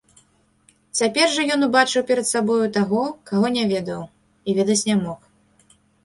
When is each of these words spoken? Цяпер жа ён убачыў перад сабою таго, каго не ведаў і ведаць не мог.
Цяпер 0.99 1.27
жа 1.33 1.43
ён 1.55 1.65
убачыў 1.67 2.03
перад 2.11 2.27
сабою 2.29 2.65
таго, 2.77 3.01
каго 3.31 3.47
не 3.57 3.65
ведаў 3.73 4.01
і 4.47 4.55
ведаць 4.61 4.79
не 4.89 4.95
мог. 5.03 5.21